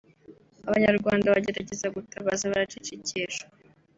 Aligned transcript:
Abanyarwanda 0.67 1.33
bagerageza 1.33 1.93
gutabaza 1.95 2.51
baracecekeshwa 2.51 3.45